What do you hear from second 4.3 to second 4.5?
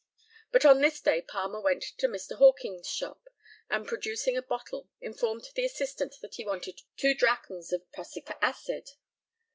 a